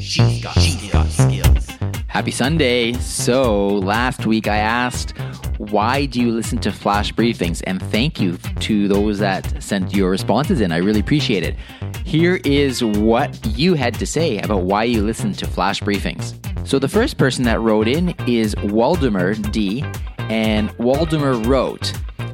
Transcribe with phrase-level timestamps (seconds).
[0.00, 0.56] She's got,
[0.92, 1.68] got skills.
[2.06, 2.94] Happy Sunday.
[2.94, 5.16] So, last week I asked,
[5.58, 7.62] why do you listen to flash briefings?
[7.66, 10.72] And thank you to those that sent your responses in.
[10.72, 11.54] I really appreciate it.
[12.04, 16.34] Here is what you had to say about why you listen to flash briefings.
[16.66, 19.84] So, the first person that wrote in is Waldemar D.
[20.18, 21.92] And Waldemar wrote,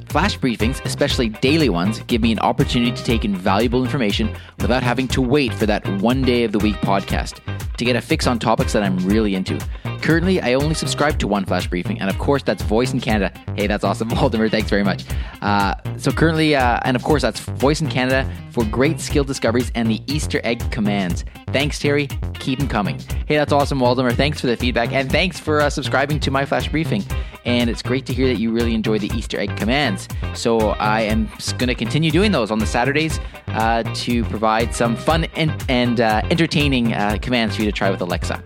[0.08, 4.82] Flash briefings, especially daily ones, give me an opportunity to take in valuable information without
[4.82, 7.40] having to wait for that one day of the week podcast
[7.76, 9.58] to get a fix on topics that I'm really into.
[10.02, 13.32] Currently, I only subscribe to one flash briefing, and of course, that's Voice in Canada.
[13.56, 14.50] Hey, that's awesome, Waldemar.
[14.50, 15.04] Thanks very much.
[15.42, 19.70] Uh, so, currently, uh, and of course, that's Voice in Canada for great skill discoveries
[19.74, 21.24] and the Easter egg commands.
[21.48, 22.08] Thanks, Teri.
[22.38, 22.98] Keep them coming.
[23.26, 24.14] Hey, that's awesome, Waldemar.
[24.14, 27.04] Thanks for the feedback, and thanks for uh, subscribing to my flash briefing.
[27.46, 30.08] And it's great to hear that you really enjoy the Easter egg commands.
[30.34, 34.96] So, I am going to continue doing those on the Saturdays uh, to provide some
[34.96, 38.42] fun and, and uh, entertaining uh, commands for you to try with Alexa.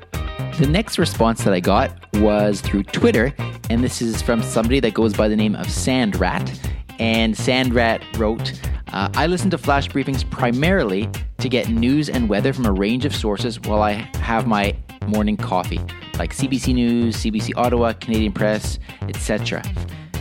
[0.58, 3.34] The next response that I got was through Twitter,
[3.70, 6.54] and this is from somebody that goes by the name of Sandrat.
[6.98, 8.60] And Sandrat wrote,
[8.92, 13.06] uh, I listen to flash briefings primarily to get news and weather from a range
[13.06, 15.80] of sources while I have my morning coffee,
[16.18, 18.78] like CBC News, CBC Ottawa, Canadian Press,
[19.10, 19.62] etc.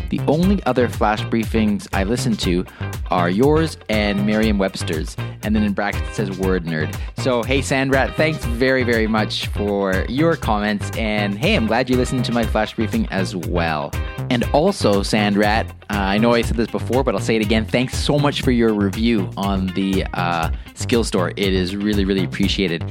[0.09, 2.65] The only other flash briefings I listen to
[3.11, 5.15] are yours and Merriam Webster's.
[5.43, 6.93] And then in brackets it says word nerd.
[7.17, 10.89] So, hey, Sandrat, thanks very, very much for your comments.
[10.97, 13.91] And hey, I'm glad you listened to my flash briefing as well.
[14.31, 17.65] And also, Sandrat, uh, I know I said this before, but I'll say it again.
[17.65, 21.29] Thanks so much for your review on the uh, Skill Store.
[21.31, 22.83] It is really, really appreciated.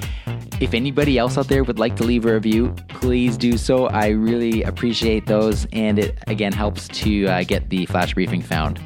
[0.61, 3.87] If anybody else out there would like to leave a review, please do so.
[3.87, 8.81] I really appreciate those, and it again helps to uh, get the flash briefing found.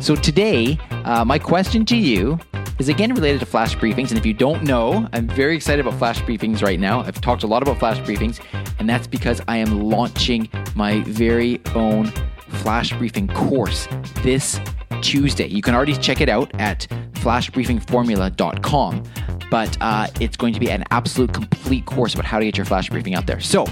[0.00, 2.40] So, today, uh, my question to you
[2.80, 4.08] is again related to flash briefings.
[4.08, 7.02] And if you don't know, I'm very excited about flash briefings right now.
[7.02, 8.40] I've talked a lot about flash briefings,
[8.80, 12.06] and that's because I am launching my very own
[12.48, 13.86] flash briefing course
[14.22, 14.60] this
[15.02, 15.46] Tuesday.
[15.46, 19.04] You can already check it out at flashbriefingformula.com
[19.52, 22.64] but uh, it's going to be an absolute complete course about how to get your
[22.64, 23.38] flash briefing out there.
[23.38, 23.66] So,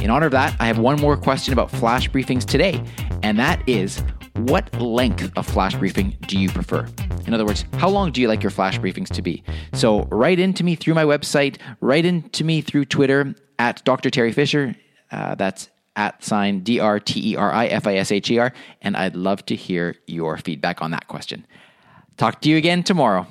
[0.00, 2.80] in honor of that, I have one more question about flash briefings today,
[3.24, 6.86] and that is what length of flash briefing do you prefer?
[7.26, 9.42] In other words, how long do you like your flash briefings to be?
[9.72, 14.10] So, write into me through my website, write into me through Twitter at Dr.
[14.10, 14.76] Teri Fisher.
[15.10, 18.38] Uh, that's at sign D R T E R I F I S H E
[18.38, 18.52] R,
[18.82, 21.44] and I'd love to hear your feedback on that question.
[22.18, 23.26] Talk to you again tomorrow.